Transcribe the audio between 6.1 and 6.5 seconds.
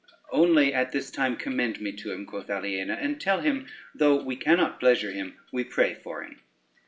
him."